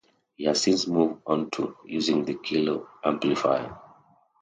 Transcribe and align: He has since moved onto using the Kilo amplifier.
He 0.35 0.45
has 0.45 0.59
since 0.59 0.87
moved 0.87 1.21
onto 1.27 1.75
using 1.85 2.25
the 2.25 2.33
Kilo 2.33 2.87
amplifier. 3.05 3.79